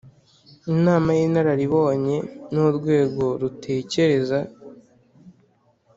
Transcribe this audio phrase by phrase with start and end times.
[0.73, 2.17] Inama y Inararibonye
[2.53, 4.39] ni urwego rutekereza